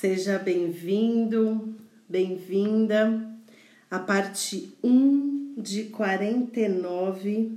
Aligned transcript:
Seja 0.00 0.38
bem-vindo, 0.38 1.76
bem-vinda 2.08 3.22
à 3.90 3.98
parte 3.98 4.74
1 4.82 5.56
de 5.58 5.90
49 5.90 7.52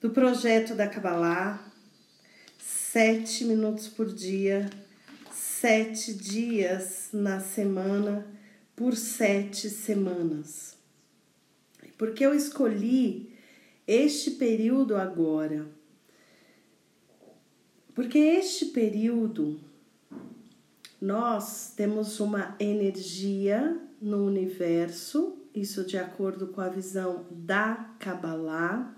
do 0.00 0.10
projeto 0.10 0.74
da 0.74 0.88
Kabbalah, 0.88 1.64
sete 2.58 3.44
minutos 3.44 3.86
por 3.86 4.12
dia, 4.12 4.68
sete 5.30 6.12
dias 6.12 7.10
na 7.12 7.38
semana, 7.38 8.26
por 8.74 8.96
sete 8.96 9.70
semanas. 9.70 10.76
Porque 11.96 12.26
eu 12.26 12.34
escolhi 12.34 13.32
este 13.86 14.32
período 14.32 14.96
agora? 14.96 15.68
Porque 17.94 18.18
este 18.18 18.64
período 18.64 19.63
nós 21.04 21.74
temos 21.76 22.18
uma 22.18 22.56
energia 22.58 23.78
no 24.00 24.24
universo, 24.24 25.36
isso 25.54 25.84
de 25.84 25.98
acordo 25.98 26.46
com 26.46 26.62
a 26.62 26.70
visão 26.70 27.26
da 27.30 27.74
Kabbalah, 27.98 28.96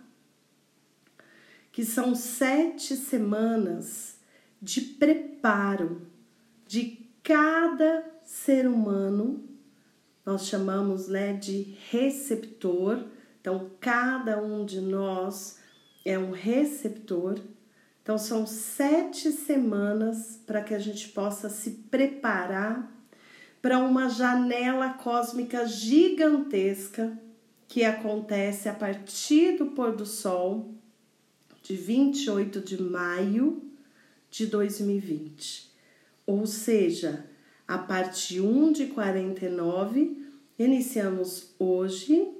que 1.73 1.85
são 1.85 2.15
sete 2.15 2.95
semanas 2.95 4.21
de 4.63 4.81
preparo 4.81 6.03
de 6.65 7.11
cada 7.25 8.05
ser 8.23 8.69
humano, 8.69 9.45
nós 10.25 10.47
chamamos 10.47 11.09
né, 11.09 11.33
de 11.33 11.77
receptor, 11.91 13.05
então 13.41 13.73
cada 13.81 14.41
um 14.41 14.65
de 14.65 14.81
nós 14.81 15.59
é 16.05 16.17
um 16.17 16.31
receptor 16.31 17.41
então, 18.07 18.19
são 18.19 18.47
sete 18.47 19.33
semanas 19.33 20.39
para 20.47 20.63
que 20.63 20.73
a 20.73 20.79
gente 20.79 21.09
possa 21.09 21.49
se 21.49 21.73
preparar 21.91 22.89
para 23.61 23.81
uma 23.81 24.09
janela 24.09 24.91
cósmica 24.91 25.67
gigantesca 25.67 27.21
que 27.67 27.83
acontece 27.83 28.69
a 28.69 28.73
partir 28.73 29.59
do 29.59 29.73
pôr 29.73 29.97
do 29.97 30.07
sol 30.07 30.73
de 31.65 31.75
28 31.75 32.61
de 32.61 32.81
maio 32.81 33.61
de 34.31 34.47
2020. 34.47 35.69
Ou 36.25 36.47
seja, 36.47 37.27
a 37.67 37.77
parte 37.77 38.41
1 38.41 38.71
de 38.71 38.87
49, 38.87 40.31
iniciamos 40.57 41.57
hoje, 41.59 42.33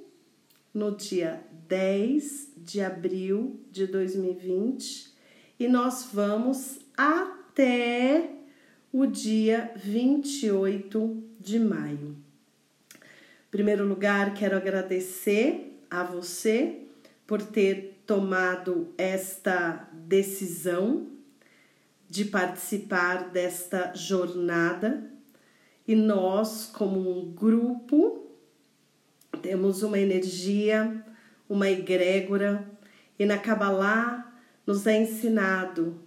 no 0.73 0.95
dia 0.95 1.43
10 1.67 2.53
de 2.55 2.79
abril 2.79 3.59
de 3.69 3.85
2020 3.85 5.16
e 5.59 5.67
nós 5.67 6.09
vamos 6.13 6.79
até 6.95 8.29
o 8.91 9.05
dia 9.05 9.71
28 9.75 11.23
de 11.39 11.59
maio. 11.59 12.15
Em 12.95 13.51
primeiro 13.51 13.85
lugar, 13.85 14.33
quero 14.33 14.55
agradecer 14.55 15.79
a 15.89 16.03
você 16.03 16.81
por 17.25 17.41
ter 17.41 18.01
tomado 18.05 18.93
esta 18.97 19.89
decisão 19.91 21.07
de 22.09 22.25
participar 22.25 23.29
desta 23.29 23.93
jornada 23.93 25.11
e 25.87 25.95
nós, 25.95 26.65
como 26.65 27.19
um 27.19 27.31
grupo, 27.31 28.27
temos 29.41 29.83
uma 29.83 29.99
energia, 29.99 31.03
uma 31.49 31.69
egrégora 31.69 32.65
e 33.17 33.25
na 33.25 33.37
Kabbalah 33.37 34.36
nos 34.67 34.85
é 34.85 35.01
ensinado 35.01 35.97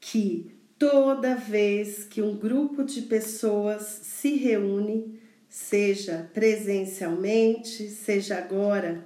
que 0.00 0.56
toda 0.78 1.34
vez 1.34 2.04
que 2.04 2.22
um 2.22 2.36
grupo 2.36 2.84
de 2.84 3.02
pessoas 3.02 3.82
se 3.82 4.36
reúne, 4.36 5.20
seja 5.48 6.30
presencialmente, 6.32 7.88
seja 7.88 8.38
agora 8.38 9.04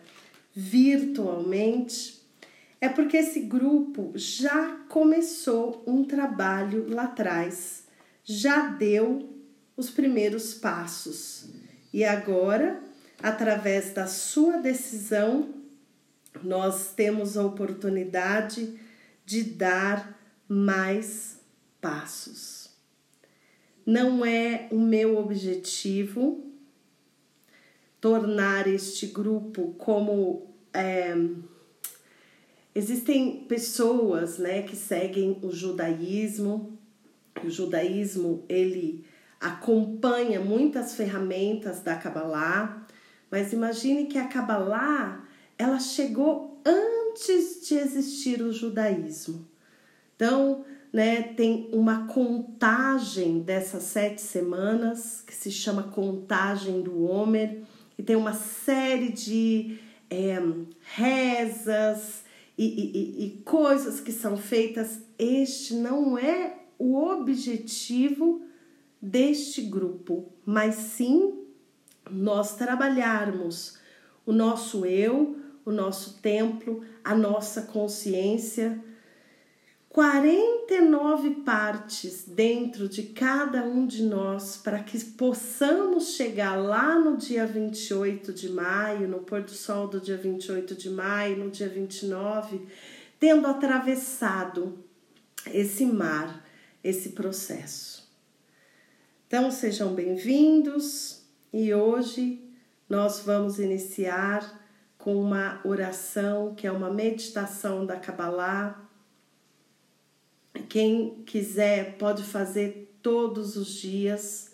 virtualmente, 0.54 2.20
é 2.80 2.88
porque 2.88 3.16
esse 3.16 3.40
grupo 3.40 4.12
já 4.14 4.84
começou 4.88 5.82
um 5.86 6.04
trabalho 6.04 6.86
lá 6.88 7.04
atrás, 7.04 7.84
já 8.22 8.68
deu 8.68 9.30
os 9.76 9.88
primeiros 9.90 10.52
passos. 10.54 11.48
E 11.92 12.04
agora, 12.04 12.82
através 13.22 13.92
da 13.92 14.06
sua 14.06 14.58
decisão, 14.58 15.54
nós 16.42 16.92
temos 16.94 17.36
a 17.36 17.44
oportunidade 17.44 18.78
de 19.30 19.44
dar 19.44 20.20
mais 20.48 21.38
passos. 21.80 22.68
Não 23.86 24.24
é 24.24 24.66
o 24.72 24.80
meu 24.80 25.16
objetivo 25.16 26.44
tornar 28.00 28.66
este 28.66 29.06
grupo 29.06 29.72
como 29.78 30.52
é, 30.74 31.14
existem 32.74 33.44
pessoas 33.44 34.36
né, 34.36 34.62
que 34.62 34.74
seguem 34.74 35.38
o 35.42 35.52
judaísmo. 35.52 36.76
O 37.44 37.48
judaísmo 37.48 38.44
ele 38.48 39.04
acompanha 39.40 40.40
muitas 40.40 40.96
ferramentas 40.96 41.82
da 41.82 41.94
Kabbalah, 41.94 42.84
mas 43.30 43.52
imagine 43.52 44.06
que 44.06 44.18
a 44.18 44.26
Kabbalah 44.26 45.24
ela 45.56 45.78
chegou 45.78 46.60
antes 46.66 46.99
antes 47.10 47.66
de 47.66 47.74
existir 47.74 48.40
o 48.42 48.52
judaísmo. 48.52 49.46
Então, 50.14 50.64
né, 50.92 51.22
tem 51.22 51.68
uma 51.72 52.06
contagem 52.06 53.40
dessas 53.40 53.84
sete 53.84 54.20
semanas 54.20 55.22
que 55.26 55.34
se 55.34 55.50
chama 55.50 55.84
contagem 55.84 56.82
do 56.82 57.04
Homer 57.04 57.62
e 57.96 58.02
tem 58.02 58.16
uma 58.16 58.34
série 58.34 59.10
de 59.10 59.78
é, 60.08 60.38
rezas 60.94 62.24
e, 62.56 62.64
e, 62.64 63.24
e 63.26 63.42
coisas 63.44 64.00
que 64.00 64.12
são 64.12 64.36
feitas. 64.36 65.00
Este 65.18 65.74
não 65.74 66.18
é 66.18 66.58
o 66.78 66.96
objetivo 66.96 68.42
deste 69.00 69.62
grupo, 69.62 70.32
mas 70.44 70.74
sim 70.74 71.38
nós 72.10 72.56
trabalharmos 72.56 73.78
o 74.26 74.32
nosso 74.32 74.84
eu, 74.84 75.36
o 75.64 75.70
nosso 75.70 76.18
templo, 76.20 76.84
a 77.04 77.14
nossa 77.14 77.62
consciência. 77.62 78.82
49 79.90 81.42
partes 81.44 82.24
dentro 82.24 82.88
de 82.88 83.02
cada 83.02 83.64
um 83.64 83.84
de 83.88 84.04
nós 84.04 84.56
para 84.56 84.78
que 84.84 85.04
possamos 85.04 86.14
chegar 86.14 86.54
lá 86.54 86.96
no 86.96 87.16
dia 87.16 87.44
28 87.44 88.32
de 88.32 88.48
maio, 88.50 89.08
no 89.08 89.18
pôr 89.18 89.42
do 89.42 89.50
sol 89.50 89.88
do 89.88 90.00
dia 90.00 90.16
28 90.16 90.76
de 90.76 90.88
maio, 90.90 91.38
no 91.38 91.50
dia 91.50 91.68
29, 91.68 92.68
tendo 93.18 93.48
atravessado 93.48 94.78
esse 95.52 95.84
mar, 95.84 96.46
esse 96.84 97.08
processo. 97.08 98.08
Então 99.26 99.50
sejam 99.50 99.92
bem-vindos 99.92 101.22
e 101.52 101.74
hoje 101.74 102.44
nós 102.88 103.20
vamos 103.20 103.58
iniciar 103.58 104.59
com 105.00 105.16
uma 105.16 105.60
oração 105.64 106.54
que 106.54 106.66
é 106.66 106.72
uma 106.72 106.90
meditação 106.90 107.86
da 107.86 107.96
Kabbalah. 107.96 108.88
Quem 110.68 111.22
quiser 111.24 111.96
pode 111.96 112.22
fazer 112.22 112.98
todos 113.02 113.56
os 113.56 113.68
dias. 113.68 114.50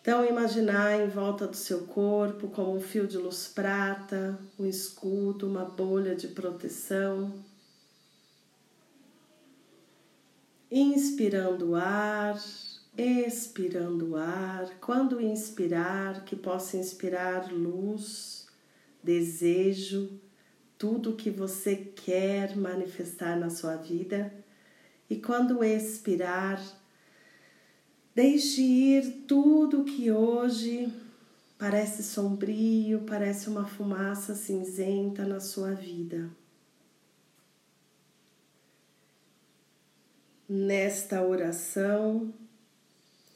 Então, 0.00 0.24
imaginar 0.24 0.98
em 0.98 1.08
volta 1.08 1.46
do 1.46 1.56
seu 1.56 1.86
corpo 1.86 2.48
como 2.48 2.74
um 2.74 2.80
fio 2.80 3.06
de 3.06 3.18
luz 3.18 3.48
prata, 3.48 4.38
um 4.58 4.64
escudo, 4.64 5.46
uma 5.46 5.66
bolha 5.66 6.16
de 6.16 6.28
proteção. 6.28 7.34
Inspirando 10.70 11.70
o 11.70 11.74
ar, 11.74 12.38
expirando 12.96 14.12
o 14.12 14.16
ar. 14.16 14.70
Quando 14.80 15.20
inspirar, 15.20 16.24
que 16.24 16.34
possa 16.34 16.78
inspirar 16.78 17.52
luz 17.52 18.37
desejo, 19.08 20.20
tudo 20.76 21.16
que 21.16 21.30
você 21.30 21.74
quer 21.74 22.54
manifestar 22.54 23.38
na 23.38 23.48
sua 23.48 23.74
vida. 23.74 24.30
E 25.08 25.16
quando 25.16 25.64
expirar, 25.64 26.62
deixe 28.14 28.60
ir 28.60 29.24
tudo 29.26 29.82
que 29.82 30.12
hoje 30.12 30.92
parece 31.56 32.02
sombrio, 32.02 33.00
parece 33.06 33.48
uma 33.48 33.66
fumaça 33.66 34.34
cinzenta 34.34 35.24
na 35.24 35.40
sua 35.40 35.72
vida. 35.72 36.30
Nesta 40.46 41.22
oração 41.22 42.30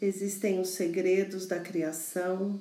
existem 0.02 0.60
os 0.60 0.68
segredos 0.68 1.46
da 1.46 1.58
criação 1.58 2.60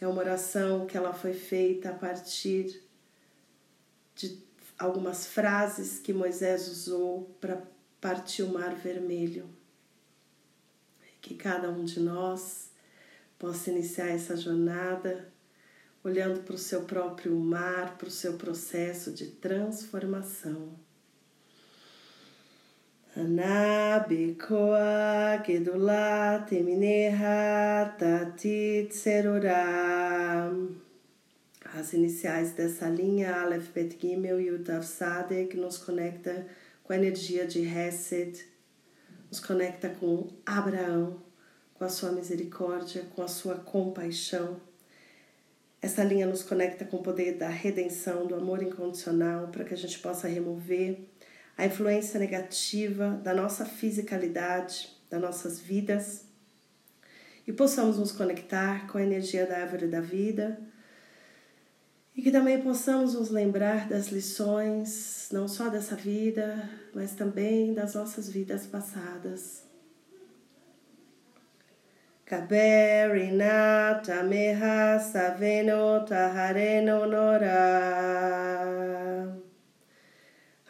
é 0.00 0.08
uma 0.08 0.20
oração 0.20 0.86
que 0.86 0.96
ela 0.96 1.12
foi 1.12 1.34
feita 1.34 1.90
a 1.90 1.94
partir 1.94 2.82
de 4.14 4.42
algumas 4.78 5.26
frases 5.26 5.98
que 5.98 6.12
Moisés 6.12 6.68
usou 6.68 7.36
para 7.40 7.62
partir 8.00 8.42
o 8.42 8.52
Mar 8.52 8.74
Vermelho. 8.74 9.48
que 11.20 11.34
cada 11.34 11.68
um 11.68 11.84
de 11.84 12.00
nós 12.00 12.70
possa 13.38 13.70
iniciar 13.70 14.08
essa 14.08 14.34
jornada 14.34 15.30
olhando 16.02 16.40
para 16.40 16.54
o 16.54 16.58
seu 16.58 16.84
próprio 16.84 17.36
mar, 17.36 17.98
para 17.98 18.08
o 18.08 18.10
seu 18.10 18.38
processo 18.38 19.12
de 19.12 19.26
transformação. 19.26 20.78
Anabikoa 23.16 24.72
Gedula 25.44 26.46
Temineha 26.48 27.92
Tatit. 27.98 28.94
As 31.74 31.92
iniciais 31.92 32.52
dessa 32.52 32.88
linha, 32.88 33.34
Aleph 33.34 33.72
Bet 33.74 33.98
Gimel 34.00 34.40
e 34.40 34.52
Utav 34.52 34.84
Sadek, 34.84 35.56
nos 35.56 35.76
conecta 35.78 36.46
com 36.84 36.92
a 36.92 36.96
energia 36.96 37.44
de 37.44 37.66
Hesed, 37.66 38.46
nos 39.28 39.40
conecta 39.40 39.88
com 39.88 40.28
Abraão, 40.46 41.20
com 41.74 41.82
a 41.82 41.88
sua 41.88 42.12
misericórdia, 42.12 43.08
com 43.16 43.22
a 43.22 43.28
sua 43.28 43.56
compaixão. 43.56 44.60
Essa 45.82 46.04
linha 46.04 46.28
nos 46.28 46.44
conecta 46.44 46.84
com 46.84 46.98
o 46.98 47.02
poder 47.02 47.36
da 47.36 47.48
redenção, 47.48 48.24
do 48.28 48.36
amor 48.36 48.62
incondicional, 48.62 49.48
para 49.48 49.64
que 49.64 49.74
a 49.74 49.76
gente 49.76 49.98
possa 49.98 50.28
remover 50.28 51.08
a 51.60 51.66
influência 51.66 52.18
negativa 52.18 53.20
da 53.22 53.34
nossa 53.34 53.66
fisicalidade, 53.66 54.88
das 55.10 55.20
nossas 55.20 55.60
vidas 55.60 56.24
e 57.46 57.52
possamos 57.52 57.98
nos 57.98 58.12
conectar 58.12 58.86
com 58.86 58.96
a 58.96 59.02
energia 59.02 59.44
da 59.44 59.58
árvore 59.58 59.86
da 59.86 60.00
vida 60.00 60.58
e 62.16 62.22
que 62.22 62.30
também 62.30 62.62
possamos 62.62 63.12
nos 63.12 63.28
lembrar 63.28 63.86
das 63.90 64.08
lições, 64.08 65.28
não 65.30 65.46
só 65.46 65.68
dessa 65.68 65.94
vida, 65.94 66.66
mas 66.94 67.12
também 67.12 67.74
das 67.74 67.94
nossas 67.94 68.30
vidas 68.30 68.66
passadas. 68.66 69.62
Kaberina 72.24 74.00
tameha 74.02 74.98
saveno 74.98 76.06
tahareno 76.06 77.06
nora. 77.06 78.30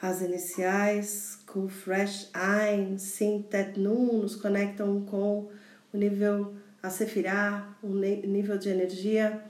As 0.02 0.23
iniciais 0.23 1.38
Kuf 1.47 1.91
Resh 1.91 2.31
Ein, 2.32 2.97
Sin 2.99 3.43
Tet 3.43 3.79
Nun 3.79 4.23
nos 4.23 4.35
conectam 4.35 5.05
com 5.05 5.50
o 5.93 5.97
nível 5.97 6.55
a 6.82 6.88
Sefirah, 6.88 7.76
o 7.82 7.88
nível 7.88 8.56
de 8.56 8.70
energia 8.70 9.44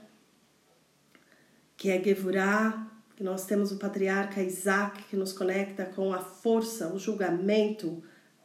que 1.77 1.89
é 1.89 2.03
Gevurah, 2.03 2.85
que 3.15 3.23
nós 3.23 3.45
temos 3.45 3.71
o 3.71 3.77
patriarca 3.77 4.43
Isaac, 4.43 5.03
que 5.03 5.15
nos 5.15 5.31
conecta 5.31 5.85
com 5.85 6.13
a 6.13 6.19
força, 6.19 6.93
o 6.93 6.99
julgamento, 6.99 8.03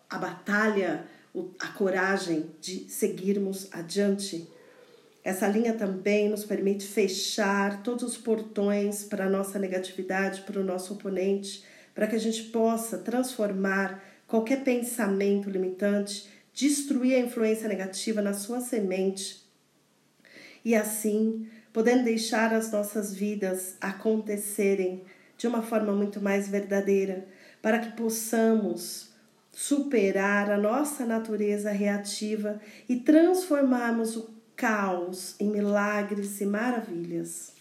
a 0.08 0.16
batalha, 0.16 1.04
a 1.58 1.68
coragem 1.68 2.52
de 2.60 2.88
seguirmos 2.88 3.68
adiante. 3.72 4.48
Essa 5.24 5.48
linha 5.48 5.74
também 5.74 6.28
nos 6.28 6.44
permite 6.44 6.86
fechar 6.86 7.82
todos 7.82 8.04
os 8.04 8.16
portões 8.16 9.02
para 9.02 9.26
a 9.26 9.30
nossa 9.30 9.58
negatividade, 9.58 10.42
para 10.42 10.60
o 10.60 10.64
nosso 10.64 10.94
oponente, 10.94 11.64
para 11.96 12.06
que 12.06 12.14
a 12.14 12.20
gente 12.20 12.44
possa 12.44 12.98
transformar 12.98 14.04
qualquer 14.28 14.62
pensamento 14.62 15.48
limitante, 15.48 16.28
destruir 16.52 17.16
a 17.16 17.20
influência 17.20 17.66
negativa 17.66 18.20
na 18.20 18.34
sua 18.34 18.60
semente 18.60 19.44
e 20.62 20.74
assim 20.74 21.48
podendo 21.72 22.04
deixar 22.04 22.52
as 22.52 22.70
nossas 22.70 23.14
vidas 23.14 23.76
acontecerem 23.80 25.04
de 25.38 25.46
uma 25.46 25.62
forma 25.62 25.92
muito 25.92 26.20
mais 26.20 26.48
verdadeira, 26.48 27.26
para 27.60 27.78
que 27.78 27.96
possamos 27.96 29.10
superar 29.52 30.50
a 30.50 30.58
nossa 30.58 31.04
natureza 31.04 31.70
reativa 31.70 32.60
e 32.88 32.96
transformarmos 32.96 34.16
o 34.16 34.30
caos 34.54 35.34
em 35.38 35.50
milagres 35.50 36.40
e 36.40 36.46
maravilhas. 36.46 37.55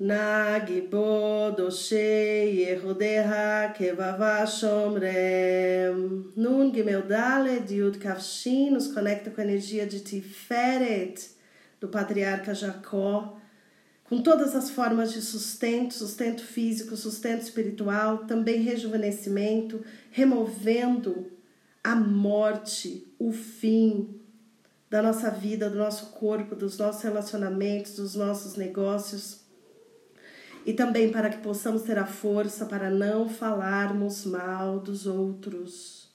Nagibo 0.00 1.54
doshe 1.54 2.54
yehudeha 2.56 3.74
kevava 3.76 4.46
shomrem. 4.46 6.24
Nun 6.34 6.72
gimel 6.72 7.02
daled 7.02 7.68
yud 7.68 7.98
kavshin 7.98 8.70
nos 8.70 8.86
conecta 8.94 9.30
com 9.30 9.42
a 9.42 9.44
energia 9.44 9.86
de 9.86 10.00
Tiferet, 10.00 11.32
do 11.78 11.88
patriarca 11.88 12.54
Jacó, 12.54 13.36
com 14.04 14.22
todas 14.22 14.56
as 14.56 14.70
formas 14.70 15.12
de 15.12 15.20
sustento, 15.20 15.92
sustento 15.92 16.42
físico, 16.42 16.96
sustento 16.96 17.42
espiritual, 17.42 18.24
também 18.24 18.62
rejuvenescimento, 18.62 19.84
removendo 20.10 21.30
a 21.84 21.94
morte, 21.94 23.06
o 23.18 23.32
fim 23.32 24.18
da 24.88 25.02
nossa 25.02 25.30
vida, 25.30 25.68
do 25.68 25.76
nosso 25.76 26.06
corpo, 26.12 26.56
dos 26.56 26.78
nossos 26.78 27.02
relacionamentos, 27.02 27.96
dos 27.96 28.14
nossos 28.14 28.56
negócios 28.56 29.39
e 30.64 30.72
também 30.72 31.10
para 31.10 31.30
que 31.30 31.38
possamos 31.38 31.82
ter 31.82 31.98
a 31.98 32.06
força 32.06 32.66
para 32.66 32.90
não 32.90 33.28
falarmos 33.28 34.24
mal 34.24 34.78
dos 34.78 35.06
outros. 35.06 36.10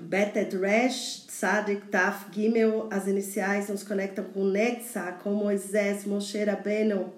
Betet 0.00 0.56
Resh 0.56 1.26
Tzadik 1.26 1.88
Taf 1.88 2.26
Gimel, 2.32 2.88
as 2.90 3.06
iniciais 3.06 3.68
nos 3.68 3.82
conectam 3.82 4.24
com 4.24 4.44
Netza, 4.44 5.12
com 5.22 5.32
Moisés, 5.32 6.04
Moshe 6.04 6.44
Rabbeinu, 6.44 7.12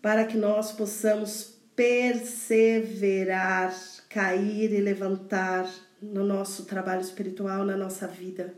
para 0.00 0.24
que 0.24 0.38
nós 0.38 0.72
possamos 0.72 1.58
perseverar, 1.76 3.74
cair 4.08 4.72
e 4.72 4.80
levantar 4.80 5.70
no 6.00 6.24
nosso 6.24 6.64
trabalho 6.64 7.02
espiritual, 7.02 7.64
na 7.64 7.76
nossa 7.76 8.06
vida. 8.06 8.54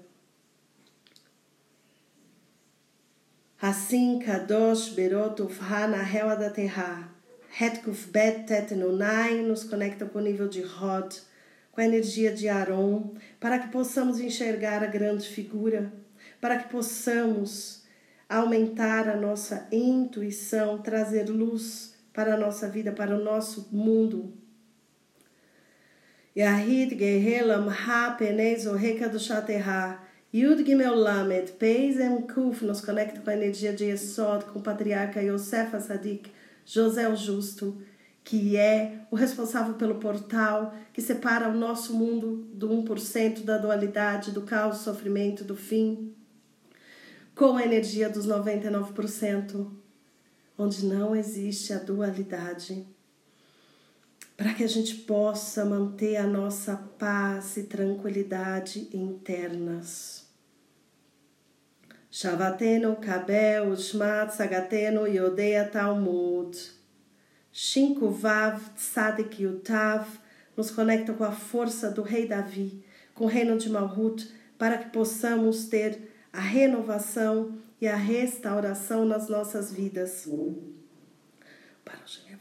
Assim, 3.62 4.19
Kadosh 4.21 4.95
Berot 4.95 5.43
Ufhana 5.43 6.03
Hel 6.03 6.31
Adaterra. 6.31 7.11
Hetkuf 7.61 8.07
Bet 8.11 8.47
Tet 8.47 8.75
nos 8.75 9.65
conecta 9.65 10.07
com 10.07 10.19
o 10.19 10.23
nível 10.23 10.49
de 10.49 10.62
Rod, 10.62 11.15
com 11.71 11.83
a 11.83 11.85
energia 11.85 12.33
de 12.33 12.49
Aron, 12.49 13.12
para 13.39 13.59
que 13.59 13.69
possamos 13.69 14.19
enxergar 14.19 14.83
a 14.83 14.87
grande 14.87 15.29
figura, 15.29 15.93
para 16.41 16.57
que 16.57 16.71
possamos 16.71 17.85
aumentar 18.27 19.11
a 19.11 19.17
nossa 19.17 19.69
intuição, 19.71 20.79
trazer 20.79 21.29
luz 21.29 21.95
para 22.15 22.37
a 22.37 22.39
nossa 22.39 22.67
vida, 22.67 22.93
para 22.93 23.14
o 23.14 23.23
nosso 23.23 23.69
mundo. 23.71 24.33
Yahid 26.35 26.97
Gehelam 26.97 27.69
Ha 27.69 28.12
Penez 28.12 28.67
Oreka 28.67 29.07
do 29.07 29.19
Shaterra 29.19 30.10
Yud 30.33 30.65
Gimel 30.65 30.95
Lamed, 30.95 31.51
Peisem 31.59 32.23
Kuf, 32.23 32.65
nos 32.65 32.81
conecta 32.81 33.21
com 33.21 33.31
a 33.31 33.35
energia 33.35 33.73
de 33.73 33.87
Esod, 33.87 34.45
com 34.45 34.61
o 34.61 34.63
patriarca 34.63 35.21
Yosef 35.21 35.75
Asadik, 35.75 36.31
José 36.65 37.09
o 37.09 37.17
Justo, 37.17 37.77
que 38.23 38.57
é 38.57 39.07
o 39.11 39.17
responsável 39.17 39.75
pelo 39.75 39.97
portal 39.97 40.73
que 40.93 41.03
separa 41.03 41.49
o 41.49 41.57
nosso 41.57 41.95
mundo 41.95 42.49
do 42.55 42.69
1% 42.69 43.43
da 43.43 43.59
dualidade, 43.59 44.31
do 44.31 44.43
caos, 44.43 44.79
sofrimento, 44.79 45.43
do 45.43 45.57
fim, 45.57 46.15
com 47.35 47.57
a 47.57 47.65
energia 47.65 48.09
dos 48.09 48.29
99%, 48.29 49.67
onde 50.57 50.87
não 50.87 51.17
existe 51.17 51.73
a 51.73 51.79
dualidade, 51.79 52.87
para 54.40 54.54
que 54.54 54.64
a 54.64 54.66
gente 54.66 54.94
possa 54.94 55.66
manter 55.66 56.16
a 56.16 56.26
nossa 56.26 56.75
paz 56.99 57.59
e 57.59 57.64
tranquilidade 57.64 58.88
internas. 58.90 60.26
Shavateno 62.11 62.97
Kabel 62.97 63.68
Ushmat 63.68 64.35
Sagateno 64.35 65.06
Yodea 65.06 65.68
Talmud. 65.68 66.56
Shinko 67.52 68.09
Vav 68.09 68.62
Tzadik 68.75 69.42
Yutav 69.42 70.09
nos 70.56 70.70
conecta 70.70 71.12
com 71.12 71.25
a 71.25 71.32
força 71.32 71.90
do 71.90 72.00
rei 72.00 72.26
Davi, 72.26 72.82
com 73.14 73.25
o 73.25 73.28
reino 73.28 73.59
de 73.59 73.68
Malhut, 73.68 74.26
para 74.56 74.78
que 74.78 74.88
possamos 74.88 75.66
ter 75.66 76.14
a 76.32 76.40
renovação 76.40 77.59
e 77.78 77.87
a 77.87 77.94
restauração 77.94 79.04
nas 79.04 79.28
nossas 79.28 79.70
vidas. 79.70 80.26
Para 81.85 81.99
o 81.99 82.09
e 82.30 82.38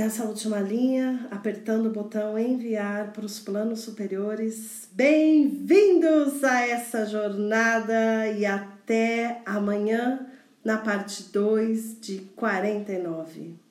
essa 0.00 0.24
última 0.24 0.58
linha, 0.58 1.26
apertando 1.30 1.86
o 1.86 1.92
botão 1.92 2.38
enviar 2.38 3.12
para 3.12 3.26
os 3.26 3.38
planos 3.38 3.80
superiores. 3.80 4.88
Bem-vindos 4.92 6.42
a 6.42 6.66
essa 6.66 7.04
jornada 7.04 8.26
e 8.28 8.46
até 8.46 9.42
amanhã 9.44 10.26
na 10.64 10.78
parte 10.78 11.24
2 11.30 12.00
de 12.00 12.20
49. 12.34 13.61